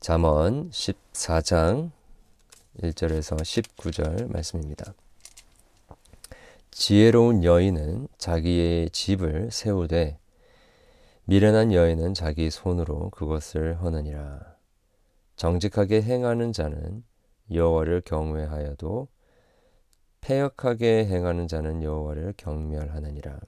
잠언 0.00 0.70
14장 0.70 1.90
1절에서 2.80 3.36
19절 3.40 4.30
말씀입니다. 4.30 4.94
지혜로운 6.70 7.42
여인은 7.42 8.06
자기의 8.16 8.90
집을 8.90 9.50
세우되 9.50 10.16
미련한 11.24 11.72
여인은 11.72 12.14
자기 12.14 12.48
손으로 12.48 13.10
그것을 13.10 13.82
허느니라. 13.82 14.56
정직하게 15.34 16.02
행하는 16.02 16.52
자는 16.52 17.02
여호와를 17.52 18.02
경외하여도 18.02 19.08
패역하게 20.20 21.06
행하는 21.06 21.48
자는 21.48 21.82
여호와를 21.82 22.34
경멸하느니라. 22.36 23.40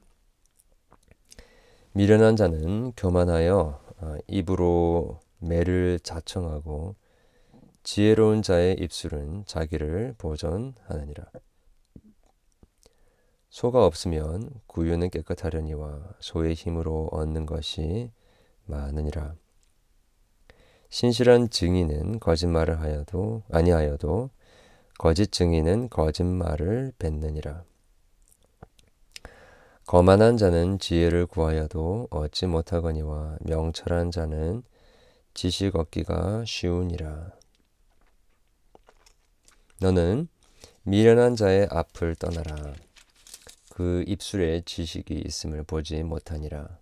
미련한 1.93 2.35
자는 2.35 2.93
교만하여 2.97 3.81
어, 3.99 4.17
입으로 4.27 5.21
매를 5.41 5.99
자청하고 6.01 6.97
지혜로운 7.83 8.43
자의 8.43 8.75
입술은 8.79 9.45
자기를 9.47 10.15
보존하느니라. 10.19 11.27
소가 13.49 13.85
없으면 13.85 14.51
구유는 14.67 15.11
깨끗하려니와 15.11 16.15
소의 16.21 16.55
힘으로 16.55 17.09
얻는 17.11 17.47
것이 17.47 18.13
많으니라. 18.67 19.35
신실한 20.89 21.51
증인은 21.51 22.21
거짓말을 22.21 22.81
하여도 22.81 23.43
아니하여도 23.51 24.31
거짓 24.99 25.33
증인은 25.33 25.89
거짓말을 25.89 26.93
뱉느니라. 26.99 27.65
거만한 29.87 30.37
자는 30.37 30.79
지혜를 30.79 31.27
구하여도 31.27 32.09
얻지 32.11 32.47
못하거니와 32.47 33.39
명철한 33.41 34.13
자는 34.13 34.63
지식 35.35 35.77
얻기가 35.77 36.45
쉬우니라. 36.47 37.33
너는 39.81 40.29
미련한 40.83 41.37
자의 41.37 41.67
앞을 41.71 42.17
떠나라. 42.17 42.75
그 43.71 44.05
입술에 44.07 44.63
지식이 44.65 45.23
있음을 45.27 45.63
보지 45.63 46.03
못하니라. 46.03 46.79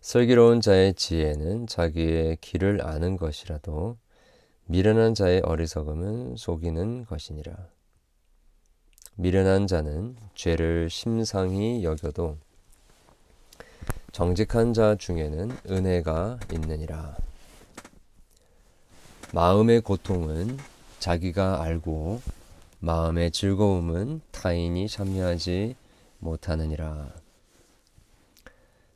슬기로운 0.00 0.60
자의 0.60 0.94
지혜는 0.94 1.68
자기의 1.68 2.38
길을 2.40 2.84
아는 2.84 3.16
것이라도 3.16 3.96
미련한 4.66 5.14
자의 5.14 5.40
어리석음은 5.44 6.36
속이는 6.36 7.04
것이니라. 7.06 7.54
미련한 9.14 9.66
자는 9.66 10.16
죄를 10.34 10.90
심상히 10.90 11.84
여겨도 11.84 12.38
정직한 14.12 14.74
자 14.74 14.94
중에는 14.94 15.50
은혜가 15.70 16.38
있느니라. 16.52 17.16
마음의 19.32 19.80
고통은 19.80 20.58
자기가 20.98 21.62
알고 21.62 22.20
마음의 22.80 23.30
즐거움은 23.30 24.20
타인이 24.30 24.86
참여하지 24.86 25.76
못하느니라. 26.18 27.14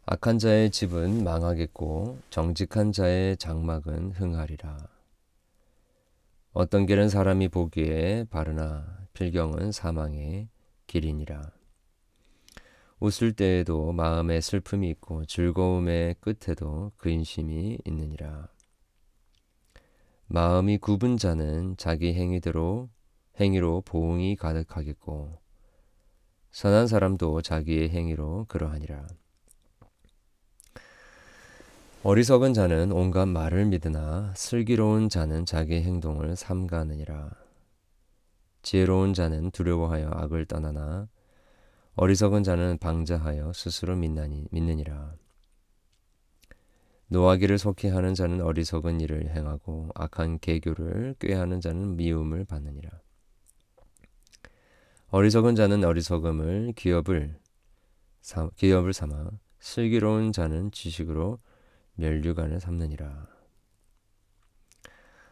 악한 0.05 0.39
자의 0.39 0.71
집은 0.71 1.25
망하겠고 1.25 2.19
정직한 2.29 2.93
자의 2.93 3.39
장막은 3.39 4.13
흥하리라. 4.13 4.77
어떤 6.53 6.85
길은 6.85 7.09
사람이 7.09 7.49
보기에 7.49 8.27
바르나 8.29 8.85
필경은 9.15 9.73
사망의 9.73 10.49
길이니라. 10.87 11.56
웃을 12.99 13.33
때에도 13.33 13.93
마음에 13.93 14.41
슬픔이 14.41 14.89
있고 14.91 15.27
즐거움의 15.27 16.17
끝에도 16.21 16.93
근심이 16.97 17.79
있느니라. 17.85 18.49
마음이 20.29 20.79
굽은 20.79 21.19
자는 21.19 21.77
자기 21.77 22.15
행위대로 22.15 22.89
행위로 23.39 23.83
보응이 23.83 24.37
가득하겠고 24.37 25.39
선한 26.53 26.87
사람도 26.87 27.43
자기의 27.43 27.91
행위로 27.91 28.47
그러하니라. 28.49 29.07
어리석은 32.03 32.55
자는 32.55 32.93
온갖 32.93 33.27
말을 33.27 33.67
믿으나 33.67 34.33
슬기로운 34.37 35.11
자는 35.11 35.45
자기 35.45 35.83
행동을 35.83 36.35
삼가느니라. 36.35 37.31
지혜로운 38.63 39.13
자는 39.13 39.51
두려워하여 39.51 40.09
악을 40.13 40.47
떠나나 40.47 41.09
어리석은 41.99 42.43
자는 42.43 42.77
방자하여 42.77 43.55
스스로 43.55 43.97
믿나니, 43.97 44.49
믿느니라. 44.51 45.15
노하기를 47.07 47.57
속히 47.57 47.89
하는 47.89 48.15
자는 48.15 48.43
어리석은 48.43 49.01
일을 49.01 49.35
행하고 49.35 49.89
악한 49.95 50.41
계교를 50.41 51.15
꾀하는 51.19 51.63
자는 51.63 51.97
미움을 51.97 52.45
받느니라. 52.45 52.91
어리석은 55.09 55.55
자는 55.55 55.85
어리석음을 55.85 56.75
기업을 56.77 57.39
사, 58.21 58.51
기업을 58.57 58.93
삼아 58.93 59.31
슬기로운 59.61 60.33
자는 60.33 60.71
지식으로 60.73 61.39
멸류관을 61.95 62.61
삼느니라. 62.61 63.27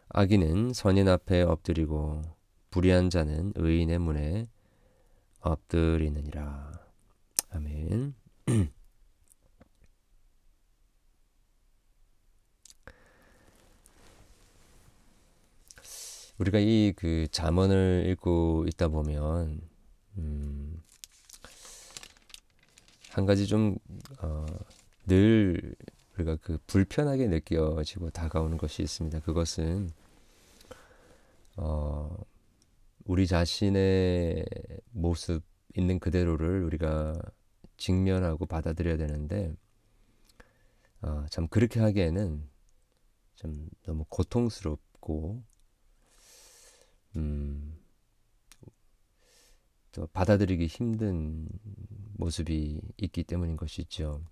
악인은 0.08 0.72
선인 0.72 1.08
앞에 1.10 1.42
엎드리고 1.42 2.22
불의한 2.70 3.10
자는 3.10 3.52
의인의 3.54 3.98
문에 3.98 4.46
엎드리느니라. 5.50 6.72
아멘. 7.50 8.14
우리가 16.38 16.58
이 16.58 16.92
그 16.96 17.28
잠언을 17.30 18.06
읽고 18.08 18.64
있다 18.68 18.88
보면 18.88 19.60
음, 20.18 20.82
한 23.10 23.26
가지 23.26 23.46
좀늘 23.46 23.78
어, 24.20 24.46
우리가 26.16 26.36
그 26.42 26.58
불편하게 26.66 27.28
느껴지고 27.28 28.10
다가오는 28.10 28.56
것이 28.58 28.82
있습니다. 28.82 29.20
그것은 29.20 29.92
어, 31.56 32.16
우리 33.04 33.26
자신의 33.26 34.44
모습 34.92 35.42
있는 35.76 35.98
그대로를 35.98 36.62
우리가 36.64 37.20
직면하고 37.76 38.46
받아들여야 38.46 38.96
되는데 38.96 39.54
어, 41.02 41.26
참 41.28 41.46
그렇게 41.48 41.80
하기에는 41.80 42.48
좀 43.34 43.68
너무 43.82 44.04
고통스럽고 44.08 45.42
음, 47.16 47.78
또 49.92 50.06
받아들이기 50.08 50.66
힘든 50.66 51.46
모습이 52.14 52.80
있기 52.96 53.24
때문인 53.24 53.56
것이죠. 53.56 54.24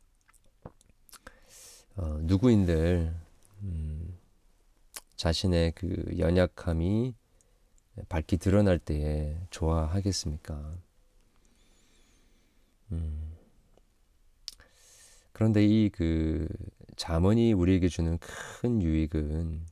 어, 1.97 2.19
누구인들 2.23 3.15
음, 3.63 4.19
자신의 5.17 5.73
그 5.73 6.15
연약함이 6.19 7.15
밝히 8.09 8.37
드러날 8.39 8.79
때에 8.79 9.37
좋아하겠습니까? 9.51 10.77
음, 12.93 13.33
그런데 15.33 15.65
이그 15.65 16.49
자문이 16.97 17.53
우리에게 17.53 17.89
주는 17.89 18.19
큰 18.19 18.83
유익은 18.83 19.67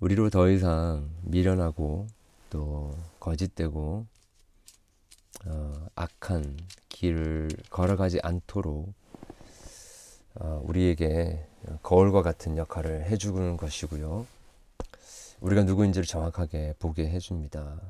우리로 0.00 0.30
더 0.30 0.50
이상 0.50 1.10
미련하고 1.22 2.06
또 2.50 2.94
거짓되고 3.20 4.06
어, 5.46 5.86
악한 5.94 6.58
길을 6.88 7.48
걸어가지 7.70 8.20
않도록 8.22 8.92
어, 10.36 10.62
우리에게 10.64 11.46
거울과 11.82 12.22
같은 12.22 12.56
역할을 12.56 13.04
해주는 13.04 13.56
것이고요. 13.56 14.26
우리가 15.40 15.64
누구인지를 15.64 16.06
정확하게 16.06 16.74
보게 16.78 17.08
해줍니다. 17.08 17.80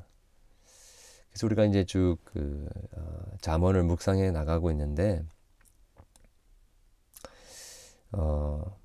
그래서 1.29 1.45
우리가 1.47 1.65
이제 1.65 1.83
쭉 1.85 2.17
그 2.25 2.67
어, 2.93 3.37
잠언을 3.41 3.83
묵상해 3.83 4.31
나가고 4.31 4.71
있는데 4.71 5.23
어, 8.11 8.77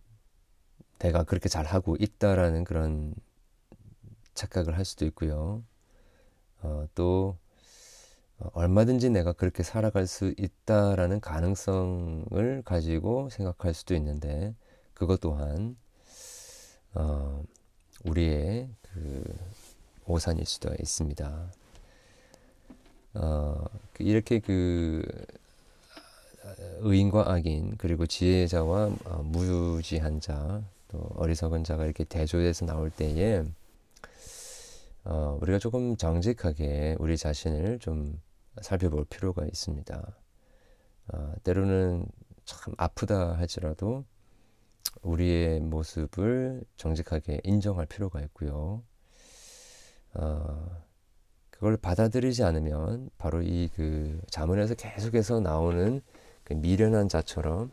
내가 0.99 1.25
그렇게 1.25 1.49
잘 1.49 1.65
하고 1.67 1.97
있다라는 1.99 2.65
그런 2.65 3.15
착각을 4.35 4.77
할 4.77 4.85
수도 4.85 5.05
있고요. 5.07 5.65
어, 6.63 6.87
또 6.95 7.37
어, 8.39 8.49
얼마든지 8.55 9.11
내가 9.11 9.33
그렇게 9.33 9.63
살아갈 9.63 10.07
수 10.07 10.33
있다라는 10.39 11.21
가능성을 11.21 12.63
가지고 12.65 13.31
생각할 13.31 13.75
수도 13.75 13.95
있는데 13.95 14.55
그것 14.95 15.21
또한 15.21 15.77
어, 16.95 17.43
우리의 18.05 18.69
그 18.83 19.25
오산일 20.07 20.47
수도 20.47 20.75
있습니다. 20.79 21.53
어, 23.15 23.65
그 23.93 24.03
이렇게 24.03 24.39
그 24.39 25.03
의인과 26.81 27.33
악인 27.33 27.77
그리고 27.77 28.07
지혜자와 28.07 28.91
어, 29.05 29.23
무지한 29.25 30.21
자 30.21 30.63
또 30.91 31.09
어리석은 31.15 31.65
자가 31.65 31.85
이렇게 31.85 32.05
대조해서 32.05 32.67
나올 32.67 32.91
때에 32.91 33.45
어, 35.05 35.39
우리가 35.41 35.59
조금 35.59 35.97
정직하게 35.97 36.97
우리 36.99 37.17
자신을 37.17 37.79
좀 37.79 38.21
살펴볼 38.61 39.05
필요가 39.05 39.47
있습니다. 39.47 40.17
어, 41.13 41.35
때로는 41.45 42.07
참 42.45 42.75
아프다 42.77 43.39
할지라도 43.39 44.05
우리의 45.03 45.61
모습을 45.61 46.63
정직하게 46.77 47.41
인정할 47.45 47.87
필요가 47.87 48.21
있고요. 48.23 48.83
어, 50.15 50.83
그걸 51.51 51.77
받아들이지 51.77 52.43
않으면 52.45 53.11
바로 53.19 53.43
이 53.43 53.69
그 53.75 54.21
자문에서 54.31 54.75
계속해서 54.75 55.41
나오는 55.41 56.01
그 56.45 56.55
미련한 56.55 57.09
자처럼 57.09 57.71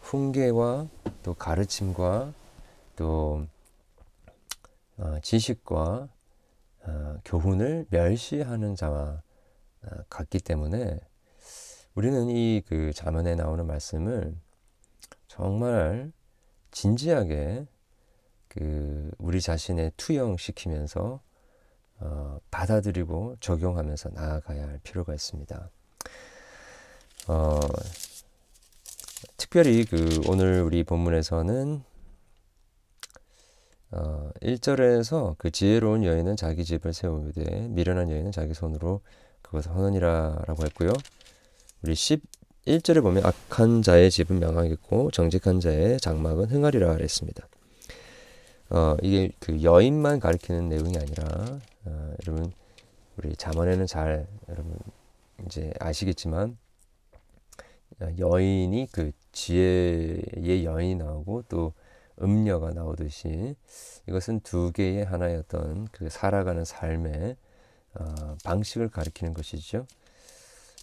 훈계와 0.00 0.88
또 1.22 1.34
가르침과 1.34 2.32
또 2.96 3.46
어, 4.96 5.18
지식과 5.22 6.08
어, 6.84 7.16
교훈을 7.24 7.86
멸시하는 7.90 8.74
자와 8.74 9.22
어, 9.82 9.88
같기 10.08 10.40
때문에 10.40 10.98
우리는 11.94 12.28
이 12.30 12.62
그 12.66 12.92
자문에 12.92 13.34
나오는 13.34 13.66
말씀을 13.66 14.34
정말 15.28 16.12
진지하게 16.70 17.66
그 18.48 19.10
우리 19.18 19.40
자신에 19.40 19.90
투영시키면서 19.96 21.20
어, 22.00 22.38
받아들이고 22.50 23.36
적용하면서 23.40 24.10
나아가야 24.10 24.68
할 24.68 24.80
필요가 24.82 25.14
있습니다. 25.14 25.70
어, 27.28 27.60
특별히 29.36 29.84
그 29.84 30.20
오늘 30.26 30.62
우리 30.62 30.84
본문에서는 30.84 31.82
어, 33.90 34.30
1절에서 34.42 35.36
그 35.38 35.50
지혜로운 35.50 36.04
여인은 36.04 36.36
자기 36.36 36.64
집을 36.64 36.92
세우되 36.92 37.68
미련한 37.68 38.10
여인은 38.10 38.32
자기 38.32 38.54
손으로 38.54 39.00
그것을 39.42 39.74
하느니라 39.74 40.42
라고 40.46 40.64
했고요. 40.64 40.92
우리 41.82 41.94
11절에 42.68 43.02
보면 43.02 43.24
악한 43.24 43.80
자의 43.80 44.10
집은 44.10 44.38
명하겠고 44.38 45.10
정직한 45.10 45.58
자의 45.58 45.98
장막은 45.98 46.50
흥하리라 46.50 46.94
그랬습니다. 46.94 47.48
어, 48.68 48.96
이게 49.02 49.30
그 49.40 49.62
여인만 49.62 50.20
가리키는 50.20 50.68
내용이 50.68 50.96
아니라 50.98 51.60
어, 51.86 52.14
여러분 52.26 52.52
우리 53.16 53.34
잠언에는 53.34 53.86
잘 53.86 54.26
여러분 54.50 54.76
이제 55.46 55.72
아시겠지만 55.80 56.58
어, 58.00 58.08
여인이 58.18 58.88
그 58.92 59.12
지혜의 59.32 60.64
여인이 60.64 60.96
나오고 60.96 61.44
또 61.48 61.72
음녀가 62.20 62.72
나오듯이 62.72 63.54
이것은 64.06 64.40
두 64.40 64.72
개의 64.72 65.06
하나의 65.06 65.38
어떤 65.38 65.88
그 65.90 66.10
살아가는 66.10 66.64
삶의 66.66 67.36
어, 67.94 68.36
방식을 68.44 68.90
가리키는 68.90 69.32
것이죠. 69.32 69.86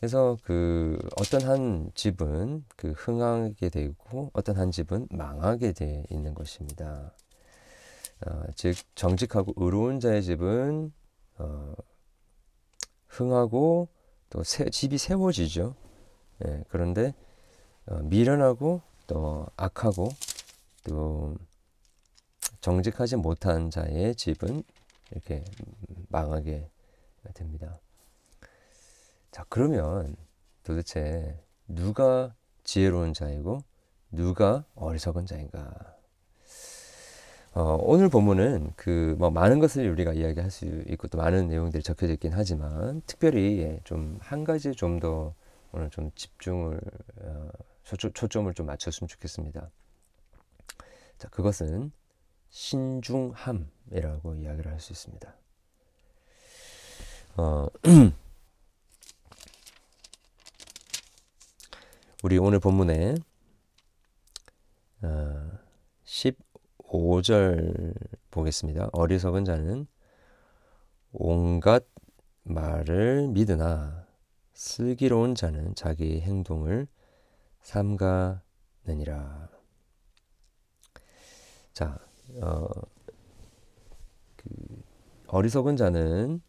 그래서 0.06 0.38
그 0.44 1.00
어떤 1.19 1.42
한 1.50 1.92
집은 1.96 2.63
그 2.75 2.92
흥하게 2.92 3.69
되고 3.69 4.30
어떤 4.34 4.56
한 4.56 4.69
집은 4.69 5.07
망하게 5.10 5.72
돼 5.72 6.04
있는 6.12 6.36
것입니다. 6.36 7.12
어, 8.24 8.44
즉 8.54 8.75
정직하고 8.94 9.54
의로운 9.56 10.00
자의 10.00 10.22
집은 10.22 10.94
어, 11.40 11.74
흥하고 13.07 13.88
또 14.30 14.44
세, 14.44 14.69
집이 14.69 15.00
세워지죠. 15.00 15.74
예, 16.46 16.63
그런데 16.69 17.16
어, 17.88 17.96
미련하고 18.04 18.84
또 19.08 19.48
악하고 19.58 20.10
또 20.84 21.34
정직하지 22.62 23.16
못한 23.16 23.72
자의 23.72 24.13
집은 24.13 24.62
이렇게 25.10 25.44
망하게 26.10 26.69
됩니다. 27.34 27.80
자, 29.36 29.46
그러면 29.50 30.16
도대체 30.64 31.38
누가 31.68 32.34
지혜로운 32.64 33.14
자이고 33.14 33.60
누가 34.10 34.64
어리석은 34.76 35.26
자인가? 35.26 35.74
어, 37.54 37.78
오늘 37.82 38.08
본문은 38.08 38.72
그 38.78 39.14
뭐 39.20 39.30
많은 39.32 39.60
것을 39.60 39.90
우리가 39.90 40.14
이야기할 40.14 40.50
수 40.50 40.66
있고 40.88 41.10
또 41.10 41.18
많은 41.18 41.50
내용들이 41.50 41.84
적혀져 41.84 42.14
있긴 42.14 42.32
하지만 42.34 43.02
특별히 43.08 43.78
좀 43.84 44.18
한 44.22 44.46
가지 44.46 44.72
좀 44.72 45.02
더 45.02 45.34
오늘 45.74 45.90
좀 45.90 46.12
집중을 46.16 46.80
어, 47.20 47.50
초점, 47.84 48.14
초점을 48.14 48.54
좀 48.54 48.68
맞췄으면 48.68 49.10
좋겠습니다. 49.10 49.70
자, 51.18 51.28
그것은 51.28 51.92
신중함이라고 52.52 54.36
이야기를 54.36 54.72
할 54.72 54.80
수 54.80 54.94
있습니다. 54.94 55.36
어, 57.36 57.68
우리 62.25 62.39
오늘 62.39 62.60
본문에 62.60 63.13
어, 65.04 65.51
5절 66.80 67.94
보겠습니다. 68.31 68.89
어리석은 68.94 69.45
자는 69.45 69.86
온갖 71.12 71.86
말을 72.42 73.27
믿으나 73.27 74.07
슬기로운 74.54 75.36
자는 75.36 75.75
자기 75.75 76.19
행동을 76.19 76.88
삼가느니라. 77.62 78.42
자, 81.74 82.00
어, 82.42 82.68
그 84.36 84.50
어리석은 85.27 85.77
자는 85.77 86.42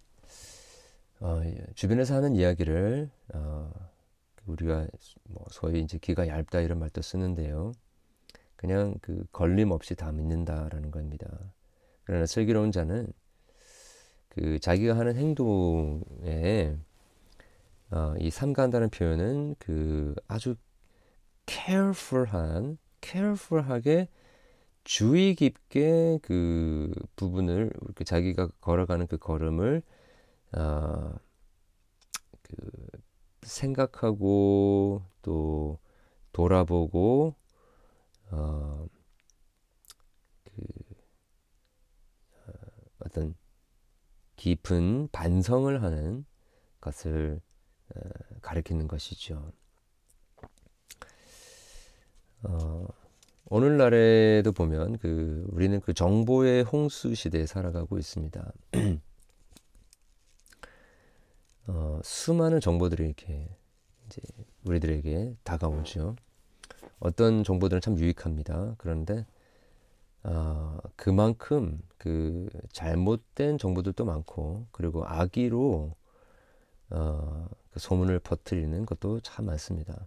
어, 1.20 1.42
주변에서 1.74 2.14
하는 2.14 2.34
이야기를 2.34 3.10
어, 3.34 3.95
우리가 4.46 4.86
뭐 5.24 5.44
소위 5.50 5.80
이제 5.80 5.98
귀가 5.98 6.26
얇다 6.28 6.60
이런 6.60 6.78
말도 6.78 7.02
쓰는데요. 7.02 7.72
그냥 8.56 8.94
그 9.02 9.24
걸림 9.32 9.70
없이 9.70 9.94
다 9.94 10.12
믿는다라는 10.12 10.90
겁니다. 10.90 11.28
그러나 12.04 12.26
슬기로운 12.26 12.72
자는 12.72 13.12
그 14.28 14.58
자기가 14.58 14.96
하는 14.96 15.16
행동에 15.16 16.76
어, 17.90 18.14
이 18.18 18.30
삼가한다는 18.30 18.90
표현은 18.90 19.56
그 19.58 20.14
아주 20.26 20.56
careful한, 21.46 22.78
careful하게 23.00 24.08
주의 24.84 25.34
깊게 25.34 26.20
그 26.22 26.92
부분을 27.16 27.72
그 27.94 28.04
자기가 28.04 28.48
걸어가는 28.60 29.06
그 29.06 29.16
걸음을 29.18 29.82
어, 30.56 31.14
그 32.42 32.56
생각하고 33.46 35.02
또 35.22 35.78
돌아보고 36.32 37.34
어, 38.30 38.86
그 40.44 40.62
어, 42.46 42.52
어떤 43.04 43.34
깊은 44.36 45.08
반성을 45.12 45.82
하는 45.82 46.26
것을 46.80 47.40
어, 47.94 48.00
가리키는 48.42 48.88
것이죠. 48.88 49.52
어, 52.42 52.86
오늘날에도 53.46 54.52
보면 54.52 54.98
그 54.98 55.46
우리는 55.50 55.80
그 55.80 55.94
정보의 55.94 56.64
홍수 56.64 57.14
시대에 57.14 57.46
살아가고 57.46 57.98
있습니다. 57.98 58.52
어, 61.68 62.00
수많은 62.02 62.60
정보들이 62.60 63.04
이렇게 63.04 63.48
이제 64.06 64.22
우리들에게 64.64 65.36
다가오죠. 65.42 66.16
어떤 66.98 67.44
정보들은 67.44 67.80
참 67.80 67.98
유익합니다. 67.98 68.76
그런데 68.78 69.26
어, 70.22 70.78
그만큼 70.96 71.80
그 71.98 72.48
잘못된 72.72 73.58
정보들도 73.58 74.04
많고 74.04 74.66
그리고 74.70 75.04
악의로 75.06 75.94
어, 76.90 77.48
그 77.70 77.80
소문을 77.80 78.20
퍼뜨리는 78.20 78.86
것도 78.86 79.20
참 79.20 79.46
많습니다. 79.46 80.06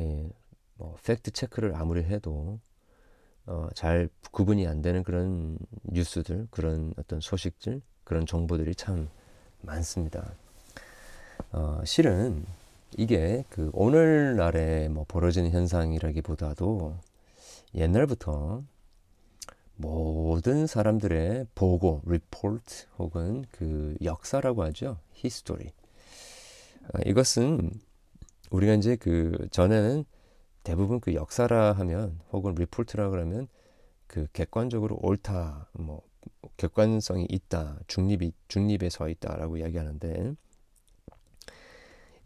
예, 0.00 0.28
뭐 0.74 0.96
팩트 1.04 1.30
체크를 1.30 1.74
아무리 1.76 2.02
해도 2.02 2.60
어, 3.46 3.68
잘 3.74 4.08
구분이 4.32 4.66
안 4.66 4.82
되는 4.82 5.02
그런 5.02 5.58
뉴스들, 5.84 6.48
그런 6.50 6.92
어떤 6.98 7.20
소식들, 7.20 7.82
그런 8.02 8.26
정보들이 8.26 8.74
참 8.74 9.08
많습니다. 9.64 10.32
어, 11.52 11.80
실은 11.84 12.44
이게 12.96 13.44
그 13.48 13.70
오늘날에 13.72 14.88
뭐 14.88 15.04
벌어지는 15.08 15.50
현상이라기보다도 15.50 16.96
옛날부터 17.74 18.62
모든 19.76 20.66
사람들의 20.66 21.48
보고, 21.54 22.00
리포트 22.06 22.86
혹은 22.98 23.44
그 23.50 23.96
역사라고 24.02 24.62
하죠. 24.64 24.98
history. 25.12 25.66
어, 25.66 26.98
이것은 27.06 27.72
우리가 28.50 28.74
이제 28.74 28.96
그 28.96 29.48
전에는 29.50 30.04
대부분 30.62 31.00
그 31.00 31.14
역사라 31.14 31.72
하면 31.72 32.20
혹은 32.32 32.54
리포트라 32.54 33.10
그러면 33.10 33.48
그 34.06 34.26
객관적으로 34.32 34.98
옳다 35.02 35.68
뭐 35.72 36.02
객관성이 36.56 37.26
있다 37.30 37.78
중립이 37.86 38.32
중립에 38.48 38.90
서 38.90 39.08
있다라고 39.08 39.58
이야기하는데 39.58 40.34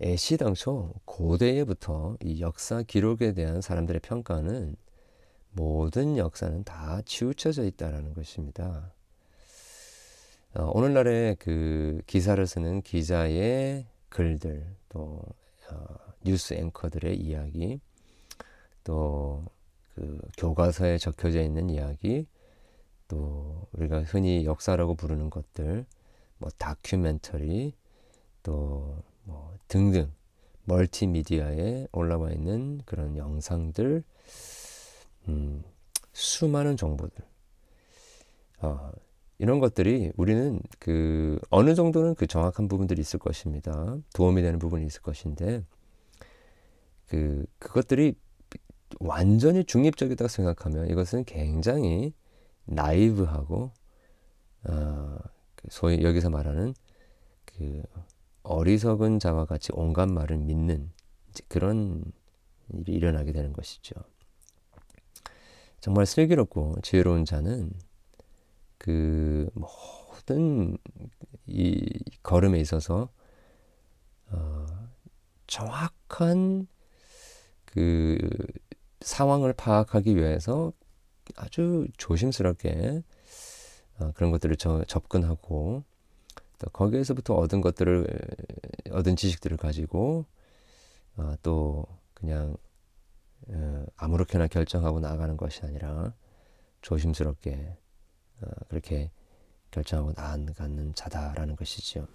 애시 0.00 0.36
당초 0.36 0.94
고대에부터 1.04 2.16
이 2.22 2.40
역사 2.40 2.82
기록에 2.82 3.32
대한 3.32 3.60
사람들의 3.60 4.00
평가는 4.00 4.76
모든 5.52 6.16
역사는 6.16 6.62
다 6.64 7.02
치우쳐져 7.04 7.64
있다라는 7.64 8.14
것입니다. 8.14 8.92
어, 10.54 10.70
오늘날의 10.72 11.36
그 11.40 12.00
기사를 12.06 12.46
쓰는 12.46 12.82
기자의 12.82 13.86
글들 14.08 14.76
또 14.88 15.20
어, 15.70 15.96
뉴스 16.24 16.54
앵커들의 16.54 17.16
이야기 17.16 17.80
또 18.84 19.44
그 19.98 20.20
교과서에 20.36 20.96
적혀져 20.98 21.42
있는 21.42 21.70
이야기 21.70 22.28
또 23.08 23.66
우리가 23.72 24.02
흔히 24.02 24.44
역사라고 24.44 24.94
부르는 24.94 25.30
것들 25.30 25.86
뭐 26.38 26.50
다큐멘터리 26.58 27.74
또 28.42 29.02
뭐 29.28 29.54
등등 29.68 30.10
멀티미디어에 30.64 31.88
올라와 31.92 32.30
있는 32.32 32.80
그런 32.86 33.16
영상들 33.16 34.02
음, 35.28 35.62
수많은 36.12 36.76
정보들 36.76 37.24
어, 38.62 38.90
이런 39.38 39.60
것들이 39.60 40.12
우리는 40.16 40.60
그 40.78 41.38
어느 41.50 41.74
정도는 41.74 42.14
그 42.14 42.26
정확한 42.26 42.68
부분들이 42.68 43.00
있을 43.00 43.18
것입니다. 43.18 43.96
도움이 44.14 44.42
되는 44.42 44.58
부분이 44.58 44.84
있을 44.86 45.02
것인데 45.02 45.62
그 47.06 47.44
그것들이 47.58 48.14
완전히 48.98 49.64
중립적이다고 49.64 50.28
생각하면 50.28 50.90
이것은 50.90 51.24
굉장히 51.24 52.14
나이브하고 52.68 53.72
어, 54.64 55.18
그 55.54 55.68
소위 55.70 56.02
여기서 56.02 56.30
말하는 56.30 56.74
그 57.44 57.82
어리석은 58.42 59.18
자와 59.18 59.46
같이 59.46 59.70
온갖 59.72 60.08
말을 60.08 60.38
믿는 60.38 60.90
그런 61.48 62.04
일이 62.72 62.92
일어나게 62.92 63.32
되는 63.32 63.52
것이죠. 63.52 63.94
정말 65.80 66.06
슬기롭고 66.06 66.76
지혜로운 66.82 67.24
자는 67.24 67.72
그 68.78 69.48
모든 69.54 70.76
이 71.46 71.86
걸음에 72.22 72.58
있어서 72.60 73.10
어, 74.30 74.66
정확한 75.46 76.66
그 77.64 78.18
상황을 79.00 79.52
파악하기 79.52 80.16
위해서 80.16 80.72
아주 81.36 81.86
조심스럽게 81.96 83.02
어, 83.98 84.12
그런 84.14 84.30
것들을 84.30 84.56
저, 84.56 84.84
접근하고 84.84 85.82
또 86.58 86.70
거기에서부터 86.70 87.34
얻은 87.34 87.60
것들을 87.60 88.06
얻은 88.90 89.16
지식들을 89.16 89.56
가지고 89.56 90.24
어, 91.16 91.34
또 91.42 91.86
그냥 92.14 92.56
어, 93.48 93.86
아무렇게나 93.96 94.46
결정하고 94.48 95.00
나가는 95.00 95.36
것이 95.36 95.64
아니라 95.64 96.12
조심스럽게 96.82 97.76
어, 98.40 98.46
그렇게 98.68 99.10
결정하고 99.70 100.12
나아가는 100.16 100.94
자다라는 100.94 101.56
것이지요. 101.56 102.06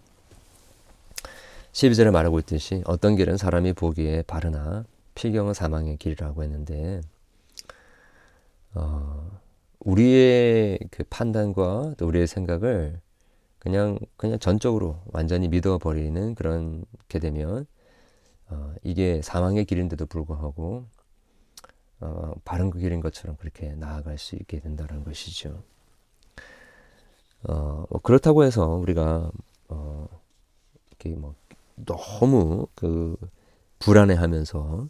12절에 1.74 2.12
말하고 2.12 2.40
있듯이 2.40 2.84
어떤 2.86 3.16
길은 3.16 3.38
사람이 3.38 3.74
보기에 3.74 4.24
바르나 4.24 4.86
필경은 5.16 5.54
사망의 5.54 5.98
길이라고 5.98 6.44
했는데 6.44 7.02
어, 8.76 9.40
우리의 9.80 10.80
그 10.92 11.04
판단과 11.10 11.96
또 11.98 12.08
우리의 12.08 12.28
생각을 12.28 13.00
그냥 13.60 13.98
그냥 14.18 14.40
전적으로 14.40 15.02
완전히 15.06 15.48
믿어버리는 15.48 16.36
그런 16.36 16.86
게 17.08 17.20
되면 17.20 17.66
어, 18.50 18.74
이게 18.84 19.22
사망의 19.22 19.66
길인데도 19.66 20.06
불구하고 20.06 20.86
어, 22.02 22.34
바른 22.44 22.70
그 22.70 22.80
길인 22.80 23.00
것처럼 23.00 23.38
그렇게 23.38 23.74
나아갈 23.76 24.18
수 24.18 24.36
있게 24.36 24.60
된다는 24.60 25.04
것이죠. 25.04 25.64
어, 27.44 27.86
뭐 27.90 28.02
그렇다고 28.02 28.44
해서 28.44 28.68
우리가 28.68 29.32
어, 29.70 30.08
이렇게 30.90 31.10
뭐 31.16 31.36
너무 31.76 32.68
그 32.76 33.18
불안해하면서 33.80 34.88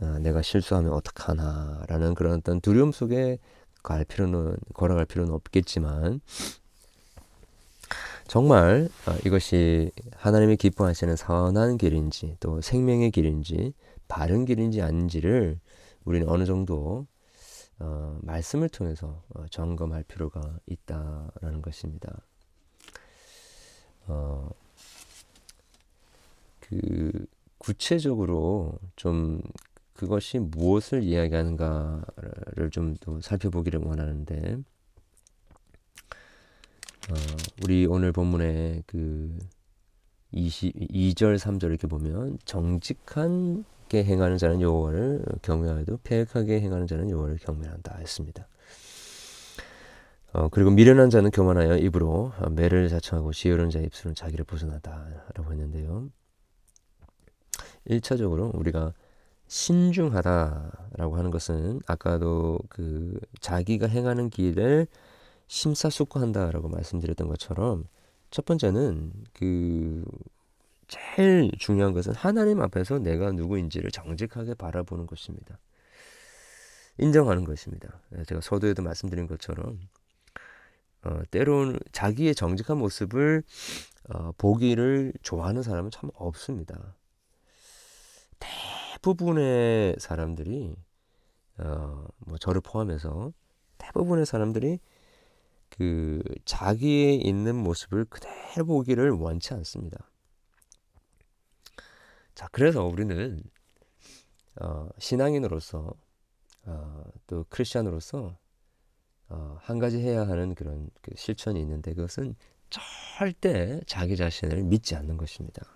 아, 0.00 0.18
내가 0.18 0.42
실수하면 0.42 0.92
어떡하나라는 0.92 2.14
그런 2.14 2.38
어떤 2.38 2.60
두려움 2.60 2.92
속에 2.92 3.38
갈 3.82 4.04
필요는 4.04 4.56
걸어갈 4.72 5.04
필요는 5.04 5.32
없겠지만 5.32 6.20
정말 8.26 8.88
아, 9.06 9.18
이것이 9.24 9.90
하나님이 10.16 10.56
기뻐하시는 10.56 11.14
선한 11.16 11.76
길인지 11.78 12.36
또 12.40 12.60
생명의 12.60 13.10
길인지 13.10 13.74
바른 14.08 14.44
길인지 14.44 14.82
아닌지를 14.82 15.60
우리는 16.04 16.28
어느 16.28 16.44
정도 16.44 17.06
어, 17.78 18.18
말씀을 18.22 18.68
통해서 18.68 19.22
어, 19.34 19.46
점검할 19.50 20.04
필요가 20.04 20.58
있다라는 20.66 21.60
것입니다. 21.62 22.22
어, 24.06 24.48
그 26.60 27.26
구체적으로 27.58 28.78
좀 28.96 29.40
그것이 30.04 30.38
무엇을 30.38 31.02
이야기하는가를 31.02 32.70
좀 32.70 32.94
더 33.00 33.20
살펴보기를 33.20 33.80
원하는데 33.80 34.58
어, 37.10 37.14
우리 37.62 37.86
오늘 37.86 38.12
본문의 38.12 38.84
그 38.86 39.36
22절 40.32 41.36
3절 41.38 41.64
이렇게 41.64 41.86
보면 41.86 42.38
정직한 42.44 43.64
게 43.88 44.04
행하는 44.04 44.36
자는 44.38 44.60
여호와를 44.60 45.24
경외하여도 45.42 45.98
폐역하게 46.04 46.60
행하는 46.60 46.86
자는 46.86 47.10
여호와를 47.10 47.38
경외한다 47.38 47.96
했습니다. 47.98 48.46
어, 50.32 50.48
그리고 50.50 50.70
미련한 50.70 51.10
자는 51.10 51.30
교만하여 51.30 51.78
입으로 51.78 52.32
매를 52.50 52.88
자청하고 52.88 53.32
지혜로운 53.32 53.70
자의 53.70 53.86
입술은 53.86 54.14
자기를 54.14 54.44
벗어나다라고 54.44 55.52
했는데요. 55.52 56.10
1차적으로 57.88 58.54
우리가 58.54 58.92
신중하다라고 59.54 61.16
하는 61.16 61.30
것은 61.30 61.80
아까도 61.86 62.58
그 62.68 63.20
자기가 63.38 63.86
행하는 63.86 64.28
길을 64.28 64.88
심사숙고한다라고 65.46 66.68
말씀드렸던 66.70 67.28
것처럼 67.28 67.84
첫 68.32 68.44
번째는 68.46 69.12
그 69.32 70.04
제일 70.88 71.52
중요한 71.56 71.92
것은 71.92 72.14
하나님 72.14 72.60
앞에서 72.62 72.98
내가 72.98 73.30
누구인지를 73.30 73.92
정직하게 73.92 74.54
바라보는 74.54 75.06
것입니다. 75.06 75.60
인정하는 76.98 77.44
것입니다. 77.44 78.00
예, 78.18 78.24
제가 78.24 78.40
서두에도 78.40 78.82
말씀드린 78.82 79.28
것처럼 79.28 79.78
어, 81.04 81.22
때로는 81.30 81.78
자기의 81.92 82.34
정직한 82.34 82.78
모습을 82.78 83.44
어, 84.08 84.32
보기를 84.36 85.12
좋아하는 85.22 85.62
사람은 85.62 85.92
참 85.92 86.10
없습니다. 86.14 86.96
대부분의 89.04 89.96
사람들이 89.98 90.74
어, 91.58 92.06
뭐 92.20 92.38
저를 92.38 92.62
포함해서 92.62 93.34
대부분의 93.76 94.24
사람들이 94.24 94.78
그 95.68 96.22
자기의 96.46 97.20
있는 97.20 97.54
모습을 97.54 98.06
그대로 98.06 98.64
보기를 98.64 99.10
원치 99.10 99.52
않습니다. 99.52 100.10
자, 102.34 102.48
그래서 102.50 102.86
우리는 102.86 103.42
어, 104.62 104.88
신앙인으로서 104.98 105.92
어, 106.64 107.04
또 107.26 107.44
크리스천으로서 107.50 108.38
어, 109.28 109.58
한 109.60 109.78
가지 109.78 109.98
해야 109.98 110.26
하는 110.26 110.54
그런 110.54 110.88
그 111.02 111.10
실천이 111.14 111.60
있는데 111.60 111.92
그것은 111.92 112.36
절대 112.70 113.82
자기 113.86 114.16
자신을 114.16 114.62
믿지 114.62 114.96
않는 114.96 115.18
것입니다. 115.18 115.73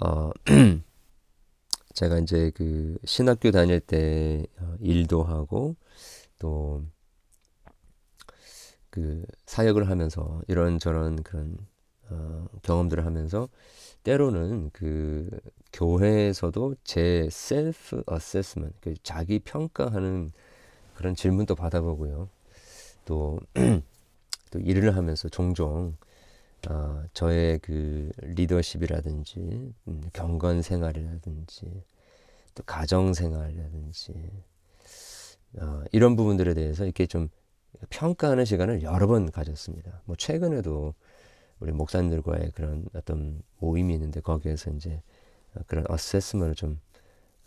어, 0.00 0.30
제가 1.94 2.18
이제 2.18 2.50
그 2.54 2.96
신학교 3.04 3.50
다닐 3.50 3.80
때 3.80 4.46
어, 4.58 4.76
일도 4.80 5.22
하고 5.24 5.76
또 6.38 6.82
그 8.92 9.24
사역을 9.46 9.88
하면서 9.88 10.42
이런저런 10.48 11.22
그런 11.22 11.56
어, 12.10 12.46
경험들을 12.62 13.06
하면서 13.06 13.48
때로는 14.04 14.68
그 14.74 15.30
교회에서도 15.72 16.74
제 16.84 17.26
셀프 17.30 18.02
어세스먼트, 18.06 18.74
그 18.80 18.94
자기 19.02 19.38
평가하는 19.38 20.30
그런 20.94 21.14
질문도 21.14 21.54
받아보고요. 21.54 22.28
또, 23.06 23.40
또 24.52 24.58
일을 24.58 24.94
하면서 24.94 25.30
종종 25.30 25.96
어, 26.68 27.02
저의 27.12 27.58
그 27.58 28.10
리더십이라든지 28.18 29.74
음, 29.88 30.00
경건 30.12 30.62
생활이라든지 30.62 31.82
또 32.54 32.62
가정 32.64 33.14
생활이라든지 33.14 34.12
어, 35.58 35.82
이런 35.92 36.16
부분들에 36.16 36.54
대해서 36.54 36.84
이렇게 36.84 37.06
좀 37.06 37.28
평가하는 37.90 38.44
시간을 38.44 38.82
여러 38.82 39.06
번 39.06 39.30
가졌습니다. 39.30 40.02
뭐 40.04 40.14
최근에도 40.16 40.94
우리 41.58 41.72
목사님들과의 41.72 42.52
그런 42.54 42.86
어떤 42.94 43.42
모임이 43.58 43.94
있는데 43.94 44.20
거기에서 44.20 44.70
이제 44.70 45.02
그런 45.66 45.84
어세스먼을 45.88 46.54
좀 46.54 46.80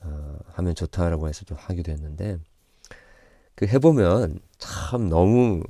어, 0.02 0.38
하면 0.48 0.76
좋다라고 0.76 1.28
해서 1.28 1.46
좀 1.46 1.58
하기도 1.60 1.92
했는데 1.92 2.38
그 3.56 3.66
해보면 3.66 4.40
참 4.58 5.10
너무 5.10 5.64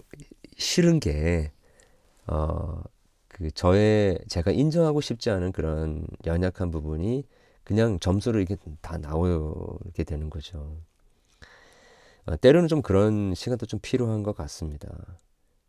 싫은 0.57 0.99
게 0.99 1.51
어, 2.27 2.81
그 3.35 3.51
저의 3.51 4.17
제가 4.29 4.51
인정하고 4.51 5.01
싶지 5.01 5.29
않은 5.29 5.51
그런 5.51 6.07
연약한 6.25 6.71
부분이 6.71 7.27
그냥 7.65 7.99
점수로 7.99 8.39
이렇게 8.39 8.55
다 8.79 8.97
나오게 8.97 10.05
되는 10.05 10.29
거죠. 10.29 10.79
어, 12.27 12.37
때로는 12.37 12.69
좀 12.69 12.81
그런 12.81 13.35
시간도 13.35 13.65
좀 13.65 13.81
필요한 13.83 14.23
것 14.23 14.37
같습니다. 14.37 15.19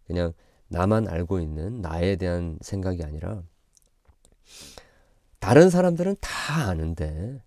그냥 0.06 0.32
나만 0.68 1.08
알고 1.08 1.40
있는 1.40 1.80
나에 1.80 2.14
대한 2.14 2.56
생각이 2.60 3.02
아니라 3.02 3.42
다른 5.40 5.68
사람들은 5.68 6.14
다 6.20 6.68
아는데 6.68 7.42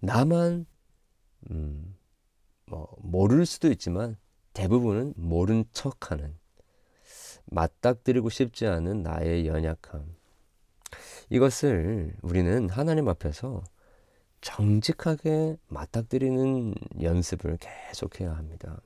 나만 0.00 0.66
음, 1.52 1.96
뭐 2.66 2.88
모를 2.98 3.46
수도 3.46 3.70
있지만 3.70 4.16
대부분은 4.54 5.14
모른 5.16 5.64
척하는 5.70 6.34
맞닥뜨리고 7.52 8.28
싶지 8.30 8.66
않은 8.66 9.02
나의 9.02 9.46
연약함 9.46 10.04
이것을 11.30 12.14
우리는 12.22 12.68
하나님 12.68 13.08
앞에서 13.08 13.62
정직하게 14.40 15.56
맞닥뜨리는 15.68 16.74
연습을 17.00 17.58
계속해야 17.58 18.32
합니다. 18.34 18.80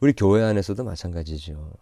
우리 0.00 0.12
교회 0.12 0.42
안에서도 0.42 0.82
마찬가지죠. 0.82 1.72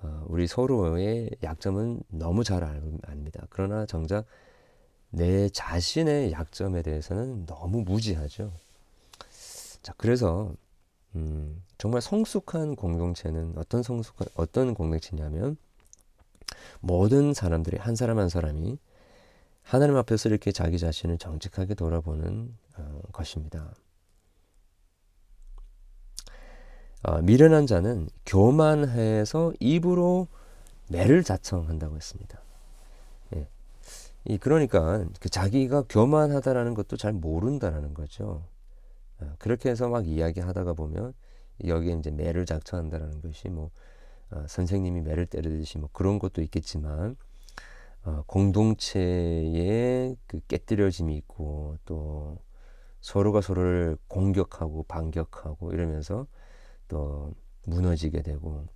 어, 0.00 0.24
우리 0.26 0.46
서로의 0.46 1.30
약점은 1.42 2.02
너무 2.08 2.44
잘 2.44 2.62
압니다. 2.62 3.46
그러나 3.50 3.86
정작 3.86 4.26
내 5.10 5.48
자신의 5.48 6.32
약점에 6.32 6.82
대해서는 6.82 7.46
너무 7.46 7.82
무지하죠. 7.82 8.52
자, 9.82 9.94
그래서 9.96 10.54
음, 11.14 11.62
정말 11.78 12.00
성숙한 12.00 12.76
공동체는 12.76 13.54
어떤 13.56 13.82
성숙한 13.82 14.28
어떤 14.34 14.74
공동체냐면 14.74 15.56
모든 16.80 17.34
사람들이 17.34 17.78
한 17.78 17.96
사람 17.96 18.18
한 18.18 18.28
사람이 18.28 18.78
하나님 19.62 19.96
앞에서 19.96 20.28
이렇게 20.28 20.50
자기 20.50 20.78
자신을 20.78 21.18
정직하게 21.18 21.74
돌아보는 21.74 22.56
어, 22.78 23.00
것입니다. 23.12 23.74
어, 27.02 27.20
미련한 27.22 27.66
자는 27.66 28.08
교만해서 28.26 29.52
입으로 29.60 30.26
매를 30.88 31.22
자청한다고 31.22 31.96
했습니다. 31.96 32.40
예. 33.36 33.46
이 34.24 34.38
그러니까 34.38 35.04
그 35.20 35.28
자기가 35.28 35.84
교만하다라는 35.88 36.74
것도 36.74 36.96
잘 36.96 37.12
모른다라는 37.12 37.94
거죠. 37.94 38.44
어, 39.20 39.34
그렇게 39.38 39.70
해서 39.70 39.88
막 39.88 40.06
이야기하다가 40.06 40.74
보면 40.74 41.12
여기에 41.64 41.94
이제 41.94 42.10
매를 42.10 42.46
작성한다라는 42.46 43.20
것이 43.20 43.48
뭐 43.48 43.70
어, 44.30 44.44
선생님이 44.46 45.00
매를 45.02 45.26
때리듯이 45.26 45.78
뭐 45.78 45.88
그런 45.92 46.18
것도 46.18 46.42
있겠지만 46.42 47.16
어, 48.04 48.22
공동체에 48.26 50.14
그 50.26 50.40
깨뜨려짐이 50.46 51.16
있고 51.16 51.76
또 51.84 52.38
서로가 53.00 53.40
서로를 53.40 53.96
공격하고 54.08 54.84
반격하고 54.84 55.72
이러면서 55.72 56.26
또 56.88 57.32
무너지게 57.64 58.22
되고 58.22 58.66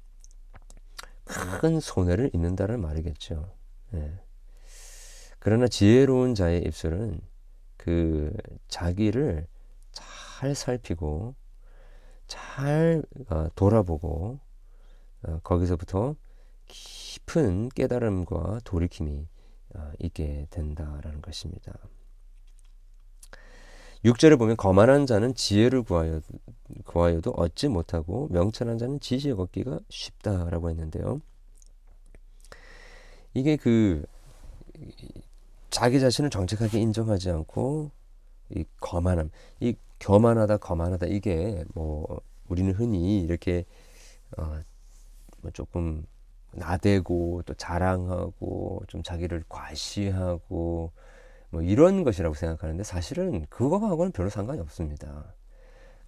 큰 1.25 1.81
손해를 1.81 2.31
입는다는 2.35 2.81
말이겠죠. 2.81 3.53
예. 3.95 4.21
그러나 5.39 5.67
지혜로운 5.67 6.35
자의 6.35 6.63
입술은 6.63 7.21
그 7.77 8.33
자기를 8.69 9.47
잘 10.43 10.57
살피고 10.57 11.37
잘 12.27 13.05
어, 13.29 13.47
돌아보고 13.55 14.41
어, 15.23 15.39
거기서부터 15.45 16.17
깊은 16.67 17.69
깨달음과 17.69 18.63
돌이킴이 18.65 19.29
어, 19.77 19.93
있게 20.01 20.49
된다라는 20.51 21.23
것입니다. 21.23 21.73
6절에 24.05 24.37
보면 24.37 24.57
거만한 24.57 25.07
자는 25.07 25.33
지혜를 25.37 25.85
구하여, 25.85 26.21
구하여도 26.87 27.31
얻지 27.31 27.69
못하고 27.69 28.27
명철한 28.33 28.79
자는 28.79 28.99
지식을 28.99 29.41
얻기가 29.45 29.79
쉽다라고 29.91 30.71
했는데요. 30.71 31.21
이게 33.33 33.55
그 33.57 34.05
자기 35.71 36.01
자신을 36.01 36.31
정직하게 36.31 36.81
인정하지 36.81 37.31
않고 37.31 37.93
이 38.51 38.65
거만함, 38.81 39.31
이 39.61 39.75
교만하다, 40.01 40.59
거만하다 40.59 41.07
이게 41.07 41.65
뭐 41.75 42.21
우리는 42.49 42.73
흔히 42.73 43.23
이렇게 43.23 43.65
어, 44.37 44.59
뭐 45.41 45.51
조금 45.53 46.05
나대고 46.53 47.43
또 47.47 47.55
자랑하고 47.55 48.83
좀 48.89 49.03
자기를 49.03 49.45
과시하고 49.49 50.93
뭐 51.51 51.63
이런 51.63 52.05
것이라고 52.05 52.35
생각하는데 52.35 52.83
사실은 52.83 53.47
그거하고는 53.49 54.13
별로 54.13 54.31
상관이 54.31 54.61
없습니다. 54.61 55.35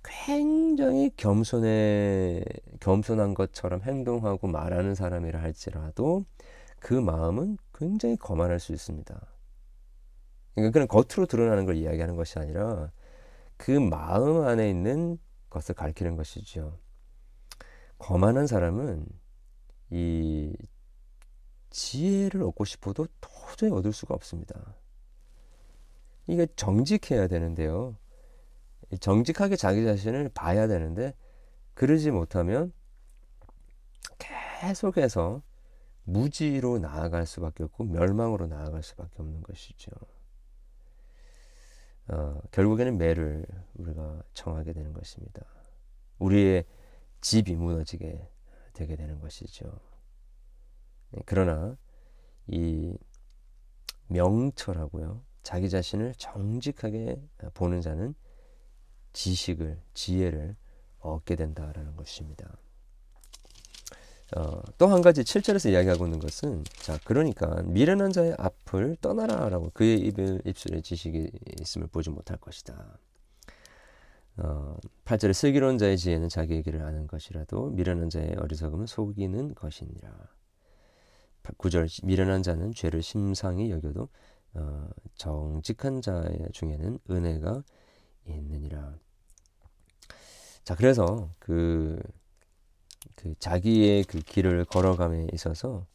굉장히 0.03 1.11
겸손해 1.17 2.45
겸손한 2.81 3.35
것처럼 3.35 3.83
행동하고 3.83 4.49
말하는 4.49 4.95
사람이라 4.95 5.41
할지라도 5.41 6.25
그 6.79 6.93
마음은 6.93 7.57
굉장히 7.75 8.17
거만할 8.17 8.61
수 8.61 8.73
있습니다. 8.73 9.19
그러니까 10.55 10.73
그냥 10.73 10.89
겉으로 10.89 11.27
드러나는 11.27 11.65
걸 11.67 11.77
이야기하는 11.77 12.17
것이 12.17 12.39
아니라 12.39 12.91
그 13.57 13.71
마음 13.71 14.45
안에 14.45 14.69
있는 14.69 15.19
것을 15.51 15.75
가리키는 15.75 16.17
것이죠. 16.17 16.79
거만한 17.99 18.47
사람은 18.47 19.07
이 19.91 20.57
지혜를 21.71 22.43
얻고 22.43 22.65
싶어도 22.65 23.07
도저히 23.21 23.71
얻을 23.71 23.93
수가 23.93 24.15
없습니다. 24.15 24.77
이게 26.27 26.47
정직해야 26.57 27.29
되는데요. 27.29 27.97
정직하게 29.01 29.57
자기 29.57 29.85
자신을 29.85 30.31
봐야 30.35 30.67
되는데 30.67 31.15
그러지 31.75 32.11
못하면 32.11 32.73
계속해서 34.19 35.43
무지로 36.05 36.79
나아갈 36.79 37.27
수밖에 37.27 37.65
없고 37.65 37.85
멸망으로 37.85 38.47
나아갈 38.47 38.83
수밖에 38.83 39.15
없는 39.19 39.43
것이죠. 39.43 39.91
어, 42.09 42.41
결국에는 42.51 42.99
매를 42.99 43.47
우리가 43.75 44.23
청하게 44.35 44.73
되는 44.73 44.93
것입니다. 44.93 45.43
우리의 46.19 46.65
집이 47.21 47.55
무너지게 47.57 48.29
되게 48.75 48.97
되는 48.97 49.21
것이죠. 49.21 49.81
네, 51.11 51.23
그러나 51.25 51.77
이 52.47 52.97
명철하고요, 54.09 55.23
자기 55.43 55.71
자신을 55.71 56.15
정직하게 56.17 57.23
보는 57.55 57.81
자는 57.81 58.15
지식을, 59.13 59.81
지혜를 59.95 60.57
얻게 60.99 61.37
된다라는 61.37 61.97
것입니다. 61.97 62.59
어, 64.37 64.61
또 64.79 64.89
한 64.89 65.03
가지 65.03 65.23
7절에서 65.23 65.71
이야기하고 65.71 66.07
있는 66.07 66.19
것은 66.19 66.65
자 66.65 66.99
그러니까 67.05 67.63
미련한 67.65 68.13
자의 68.13 68.35
앞을 68.39 68.97
떠나라라고 69.01 69.71
그의 69.75 69.99
입을 70.01 70.43
입술에 70.45 70.81
지식이 70.81 71.31
있음을 71.61 71.89
보지 71.89 72.11
못할 72.11 72.39
것이다. 72.39 72.99
어, 74.39 74.77
8절에 75.05 75.33
슬기로운 75.33 75.79
자의 75.79 75.97
지혜는 75.97 76.29
자기의 76.29 76.63
길을 76.65 76.83
아는 76.83 77.07
것이라도 77.07 77.71
미련한 77.71 78.11
자의 78.11 78.35
어리석음은 78.37 78.87
속이는 78.87 79.55
것이니라. 79.55 80.11
9절 81.59 82.05
미련한 82.05 82.43
자는 82.43 82.73
죄를 82.73 83.03
심상히 83.03 83.71
여겨도 83.71 84.09
어, 84.55 84.89
정직한 85.17 86.01
자 86.01 86.25
중에는 86.53 86.99
은혜가 87.11 87.63
있느니라. 88.27 88.95
자 90.65 90.75
그래서 90.75 91.31
그 91.39 92.01
그 93.17 93.35
자기의 93.39 94.05
그 94.05 94.21
길을 94.21 94.65
걸어감에 94.67 95.29
있어서 95.33 95.87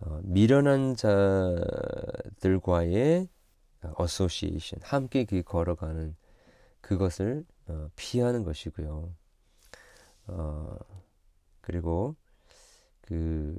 어, 0.00 0.20
미련한 0.22 0.96
자들과의 2.42 3.28
association 3.82 4.80
함께 4.82 5.24
그 5.24 5.42
걸어가는 5.42 6.16
그것을 6.80 7.44
어, 7.68 7.88
피하는 7.96 8.44
것이고요. 8.44 9.14
어, 10.28 10.76
그리고 11.60 12.16
그 13.02 13.56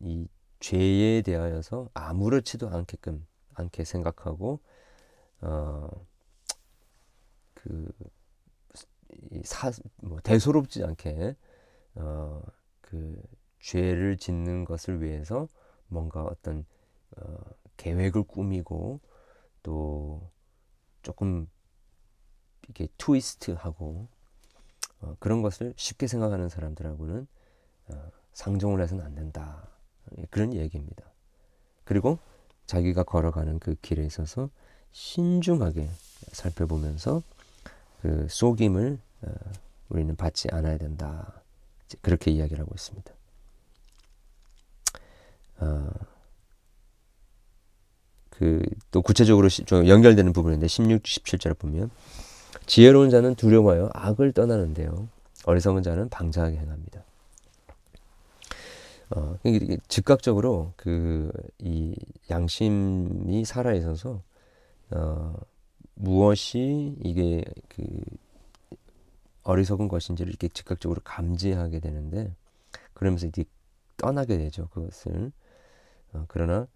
이 0.00 0.28
죄에 0.60 1.22
대하여서 1.22 1.90
아무렇지도 1.94 2.68
않게끔 2.68 3.26
않게 3.54 3.84
생각하고 3.84 4.60
어 5.42 5.88
그 7.54 7.88
사, 9.44 9.70
뭐 9.96 10.20
대소롭지 10.20 10.82
않게 10.84 11.36
어, 11.94 12.42
그 12.80 13.20
죄를 13.60 14.16
짓는 14.16 14.64
것을 14.64 15.02
위해서 15.02 15.48
뭔가 15.88 16.24
어떤 16.24 16.64
어, 17.16 17.38
계획을 17.76 18.24
꾸미고 18.24 19.00
또 19.62 20.30
조금 21.02 21.48
이게 22.68 22.88
트위스트하고 22.98 24.08
어, 25.00 25.16
그런 25.18 25.42
것을 25.42 25.74
쉽게 25.76 26.06
생각하는 26.06 26.48
사람들하고는 26.48 27.26
어, 27.88 28.10
상종을 28.32 28.80
해서는 28.80 29.04
안 29.04 29.14
된다 29.14 29.68
그런 30.30 30.54
얘기입니다. 30.54 31.04
그리고 31.84 32.18
자기가 32.66 33.02
걸어가는 33.02 33.58
그 33.58 33.74
길에 33.82 34.04
있어서 34.06 34.48
신중하게 34.92 35.88
살펴보면서 36.32 37.22
그 38.00 38.26
속임을 38.28 38.98
어, 39.22 39.32
우리는 39.88 40.16
받지 40.16 40.48
않아야 40.50 40.78
된다. 40.78 41.41
그렇게 42.00 42.30
이야기를 42.30 42.60
하고 42.60 42.72
있습니다. 42.74 43.12
어, 45.58 45.90
그또 48.30 49.02
구체적으로 49.02 49.48
좀 49.48 49.86
연결되는 49.86 50.32
부분인데 50.32 50.66
16, 50.66 51.02
17절을 51.02 51.58
보면 51.58 51.90
지혜로운 52.66 53.10
자는 53.10 53.34
두려워하여 53.34 53.90
악을 53.92 54.32
떠나는데요. 54.32 55.08
어리석은 55.44 55.82
자는 55.82 56.08
방자하게 56.08 56.56
행합니다. 56.56 57.04
어, 59.10 59.36
즉각적으로 59.88 60.72
그 60.76 61.30
이 61.58 61.94
양심이 62.30 63.44
살아 63.44 63.72
있어서 63.74 64.22
어, 64.90 65.34
무엇이 65.94 66.96
이게 67.02 67.44
그 67.68 67.84
어리석은 69.44 69.88
것인지를 69.88 70.30
이렇게 70.30 70.48
즉각적으로 70.48 71.00
감지하게 71.04 71.80
되는데 71.80 72.34
그러면서 72.94 73.26
이제 73.26 73.44
떠나게 73.96 74.38
되죠 74.38 74.68
그것을 74.68 75.32
어, 76.12 76.24
그러나 76.28 76.66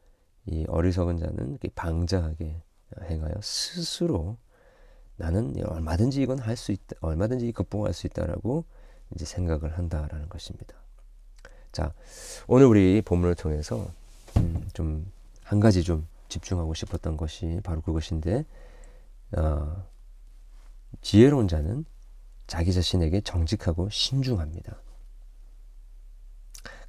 이 0.47 0.65
어리석은 0.69 1.19
자는 1.19 1.59
방자하게 1.75 2.63
행하여 3.03 3.35
스스로 3.43 4.37
나는 5.17 5.55
얼마든지 5.65 6.23
이건 6.23 6.39
할 6.39 6.57
수 6.57 6.73
있다 6.73 6.97
얼마든지 7.01 7.51
극복할 7.53 7.93
수 7.93 8.07
있다라고 8.07 8.65
이제 9.15 9.25
생각을 9.25 9.77
한다라는 9.79 10.29
것입니다. 10.29 10.77
자 11.73 11.93
오늘 12.47 12.67
우리 12.67 13.03
본문을 13.03 13.35
통해서 13.35 13.91
음, 14.37 14.69
좀한 14.73 15.61
가지 15.61 15.83
좀 15.83 16.07
집중하고 16.29 16.75
싶었던 16.75 17.17
것이 17.17 17.61
바로 17.63 17.81
그것인데 17.81 18.45
어, 19.37 19.87
지혜로운 21.01 21.49
자는 21.49 21.85
자기 22.47 22.73
자신에게 22.73 23.21
정직하고 23.23 23.89
신중합니다. 23.91 24.81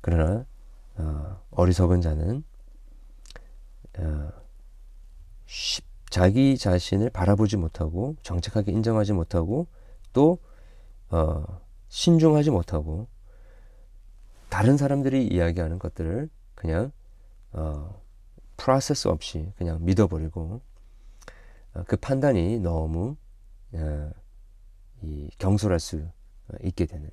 그러나 0.02 0.46
어, 0.96 1.42
어리석은 1.52 2.02
자는 2.02 2.44
어, 4.00 4.32
쉽, 5.46 5.86
자기 6.10 6.58
자신을 6.58 7.10
바라보지 7.10 7.58
못하고 7.58 8.16
정직하게 8.24 8.72
인정하지 8.72 9.14
못하고 9.14 9.68
또 10.14 10.40
어, 11.10 11.44
신중하지 11.90 12.52
못하고 12.52 13.08
다른 14.50 14.78
사람들이 14.78 15.28
이야기하는 15.28 15.80
것들을 15.80 16.30
그냥 16.56 16.92
어, 17.52 18.02
프로세스 18.58 19.08
없이 19.08 19.52
그냥 19.58 19.84
믿어버리고 19.84 20.62
어, 21.74 21.84
그 21.88 21.98
판단이 21.98 22.60
너무 22.60 23.16
어, 23.74 24.12
이 25.02 25.30
경솔할 25.38 25.80
수 25.80 26.08
있게 26.64 26.86
되는 26.86 27.10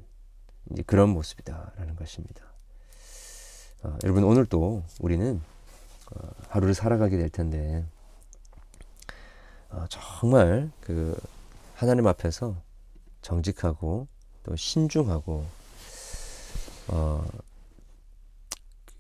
이제 0.70 0.82
그런 0.82 1.10
모습이다라는 1.10 1.96
것입니다. 1.96 2.44
어, 3.82 3.98
여러분 4.04 4.24
오늘 4.24 4.46
또 4.46 4.82
우리는 5.00 5.40
어, 6.14 6.28
하루를 6.48 6.74
살아가게 6.74 7.16
될 7.16 7.28
텐데 7.28 7.86
어, 9.68 9.84
정말 9.88 10.70
그 10.80 11.18
하나님 11.74 12.06
앞에서 12.06 12.56
정직하고 13.22 14.06
또 14.44 14.56
신중하고 14.56 15.46
어, 16.88 17.26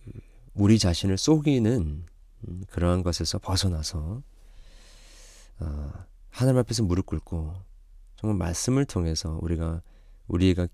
그 0.04 0.10
우리 0.54 0.78
자신을 0.78 1.16
속이는 1.16 2.06
음, 2.48 2.64
그러한 2.70 3.02
것에서 3.02 3.38
벗어나서 3.38 4.22
어, 5.60 5.92
하나님 6.30 6.58
앞에서 6.58 6.82
무릎 6.82 7.06
꿇고 7.06 7.54
정말 8.16 8.36
말씀을 8.38 8.84
통해서 8.84 9.38
우리가 9.42 9.82
우리가 10.26 10.68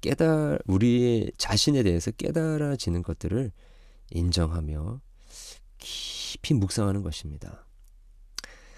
깨달 0.00 0.58
우리의 0.66 1.32
자신에 1.38 1.82
대해서 1.82 2.10
깨달아지는 2.10 3.02
것들을 3.02 3.50
인정하며 4.10 5.00
깊이 5.78 6.54
묵상하는 6.54 7.02
것입니다. 7.02 7.66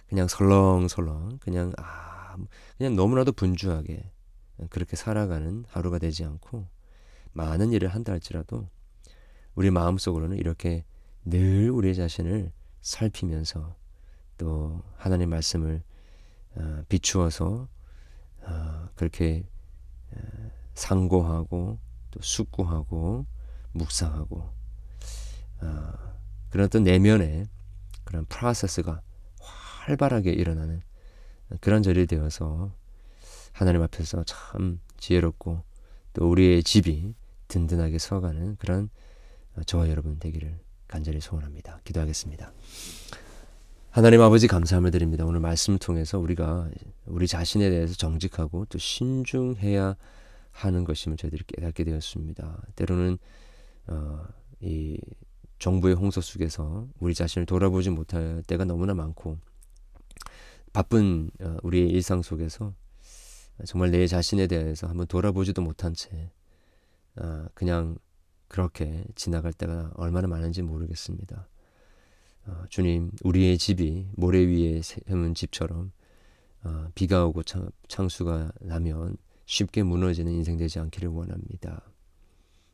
그냥 0.08 0.26
설렁설렁 0.26 1.38
그냥 1.40 1.72
아 1.76 2.36
그냥 2.78 2.96
너무나도 2.96 3.32
분주하게 3.32 4.10
그렇게 4.70 4.96
살아가는 4.96 5.64
하루가 5.68 5.98
되지 5.98 6.24
않고 6.24 6.66
많은 7.32 7.72
일을 7.72 7.88
한다 7.88 8.12
할지라도 8.12 8.68
우리 9.54 9.70
마음속으로는 9.70 10.38
이렇게 10.38 10.84
늘 11.24 11.70
우리 11.70 11.94
자신을 11.94 12.52
살피면서 12.80 13.76
또 14.38 14.82
하나님 14.96 15.30
말씀을 15.30 15.82
어, 16.56 16.82
비추어서 16.88 17.68
어, 18.48 18.88
그렇게 18.94 19.44
어, 20.12 20.18
상고하고 20.74 21.78
또 22.10 22.20
숙고하고 22.22 23.26
묵상하고 23.72 24.50
어, 25.60 25.92
그런 26.50 26.66
어떤 26.66 26.82
내면의 26.82 27.46
그런 28.04 28.24
프로세스가 28.26 29.02
활발하게 29.40 30.32
일어나는 30.32 30.80
그런 31.60 31.82
절이 31.82 32.06
되어서 32.06 32.72
하나님 33.52 33.82
앞에서 33.82 34.24
참 34.24 34.80
지혜롭고 34.98 35.62
또 36.14 36.30
우리의 36.30 36.62
집이 36.62 37.14
든든하게 37.48 37.98
서가는 37.98 38.56
그런 38.56 38.88
저와 39.66 39.88
여러분 39.88 40.18
되기를 40.18 40.58
간절히 40.86 41.20
소원합니다. 41.20 41.80
기도하겠습니다. 41.84 42.52
하나님 43.90 44.20
아버지 44.20 44.46
감사함을 44.48 44.90
드립니다. 44.90 45.24
오늘 45.24 45.40
말씀을 45.40 45.78
통해서 45.78 46.18
우리가 46.18 46.68
우리 47.06 47.26
자신에 47.26 47.70
대해서 47.70 47.94
정직하고 47.94 48.66
또 48.66 48.78
신중해야 48.78 49.96
하는 50.50 50.84
것임을 50.84 51.16
저희들이 51.16 51.44
깨닫게 51.46 51.84
되었습니다. 51.84 52.62
때로는 52.76 53.16
어, 53.86 54.26
이 54.60 55.00
정부의 55.58 55.94
홍수 55.94 56.20
속에서 56.20 56.86
우리 57.00 57.14
자신을 57.14 57.46
돌아보지 57.46 57.88
못할 57.88 58.42
때가 58.46 58.66
너무나 58.66 58.92
많고 58.92 59.38
바쁜 60.74 61.30
어, 61.40 61.56
우리의 61.62 61.88
일상 61.88 62.20
속에서 62.20 62.74
정말 63.64 63.90
내 63.90 64.06
자신에 64.06 64.48
대해서 64.48 64.86
한번 64.86 65.06
돌아보지도 65.06 65.62
못한 65.62 65.94
채 65.94 66.30
어, 67.16 67.46
그냥 67.54 67.96
그렇게 68.48 69.04
지나갈 69.14 69.54
때가 69.54 69.92
얼마나 69.94 70.28
많은지 70.28 70.60
모르겠습니다. 70.60 71.48
어, 72.48 72.64
주님, 72.70 73.10
우리의 73.22 73.58
집이 73.58 74.08
모래 74.16 74.38
위에 74.38 74.80
세운 74.82 75.34
집처럼 75.34 75.92
어, 76.64 76.88
비가 76.94 77.26
오고 77.26 77.42
창, 77.42 77.68
창수가 77.88 78.52
나면 78.60 79.18
쉽게 79.44 79.82
무너지는 79.82 80.32
인생 80.32 80.56
되지 80.56 80.78
않기를 80.78 81.10
원합니다. 81.10 81.82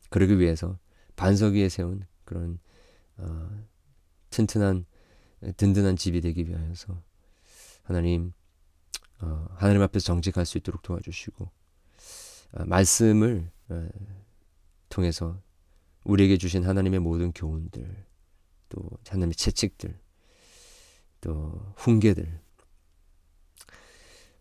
그러기 0.09 0.39
위해서 0.39 0.79
반석 1.17 1.53
위에 1.53 1.67
세운 1.67 2.05
그런 2.23 2.59
어, 3.17 3.49
튼튼한 4.29 4.85
든든한 5.57 5.97
집이 5.97 6.21
되기 6.21 6.47
위하여서 6.47 7.01
하나님 7.83 8.31
어, 9.21 9.45
하나님 9.55 9.81
앞에서 9.81 10.05
정직할 10.05 10.45
수 10.45 10.57
있도록 10.57 10.83
도와주시고 10.83 11.49
어, 12.53 12.65
말씀을 12.65 13.51
어, 13.69 13.89
통해서 14.87 15.41
우리에게 16.05 16.37
주신 16.37 16.63
하나님의 16.63 16.99
모든 17.01 17.33
교훈들 17.33 18.05
또 18.69 18.81
하나님의 19.07 19.35
채찍들 19.35 19.99
또 21.21 21.73
훈계들. 21.77 22.39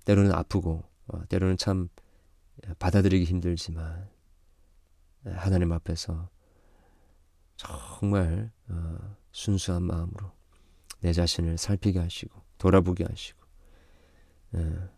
때로는 0.04 0.32
아프고 0.32 0.84
어, 1.06 1.24
때로는 1.28 1.56
참 1.56 1.88
받아들이기 2.78 3.24
힘들지만 3.24 4.08
하나님 5.24 5.72
앞에서 5.72 6.28
정말 7.56 8.50
어, 8.68 9.16
순수한 9.32 9.82
마음으로 9.84 10.32
내 11.00 11.12
자신을 11.12 11.58
살피게 11.58 11.98
하시고 11.98 12.42
돌아보게 12.58 13.04
하시고 13.04 13.38
어, 14.52 14.88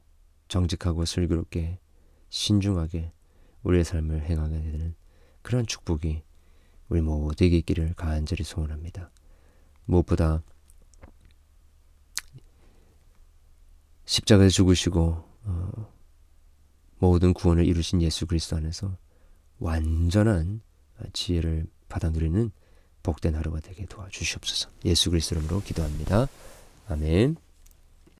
정직하고 0.49 1.05
슬기롭게 1.05 1.79
신중하게 2.29 3.13
우리의 3.63 3.85
삶을 3.85 4.23
행하게 4.23 4.61
되는 4.61 4.95
그런 5.43 5.67
축복이 5.67 6.23
우리 6.89 7.01
모두에게 7.01 7.57
있기를 7.59 7.95
간절히 7.95 8.45
소원합니다. 8.45 9.11
무엇보다 9.85 10.43
십자가에 14.05 14.49
죽으시고 14.49 15.25
어, 15.45 15.93
모든 16.99 17.33
구원을 17.33 17.67
이루신 17.67 18.03
예수 18.03 18.27
그리스도 18.27 18.57
안에서 18.57 18.97
완전한 19.59 20.61
지혜를 21.13 21.67
받아 21.89 22.11
누리는 22.11 22.51
복된 23.03 23.35
하루가 23.35 23.61
되게 23.61 23.87
도와주시옵소서. 23.87 24.71
예수 24.85 25.11
그리스도 25.11 25.37
이름으로 25.37 25.61
기도합니다. 25.63 26.29
아멘. 26.89 27.37